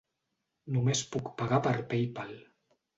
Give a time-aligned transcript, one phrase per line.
[0.77, 2.37] Només puc pagar per Paypal.